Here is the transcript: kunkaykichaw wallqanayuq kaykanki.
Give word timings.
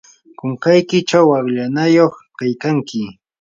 kunkaykichaw 0.37 1.25
wallqanayuq 1.31 2.13
kaykanki. 2.37 3.01